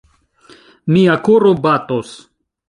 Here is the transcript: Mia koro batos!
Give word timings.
Mia 0.95 1.19
koro 1.29 1.53
batos! 1.67 2.17